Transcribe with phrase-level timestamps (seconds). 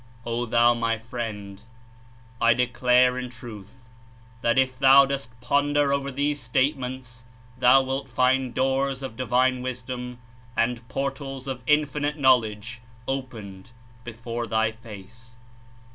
[0.25, 1.61] ^'O thou, my friend:
[2.41, 3.85] I declare in Truth
[4.41, 7.25] that if thou dost ponder over these statements
[7.59, 10.17] thou wilt find doors of Divine Wisdom
[10.57, 15.35] and portals of Infinite Knozviedge opened before thy face!